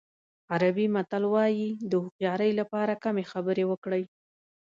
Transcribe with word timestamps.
عربي 0.51 0.85
متل 0.95 1.23
وایي 1.33 1.67
د 1.89 1.91
هوښیارۍ 2.03 2.51
لپاره 2.59 2.93
کمې 3.03 3.23
خبرې 3.31 3.63
وکړئ. 3.67 4.03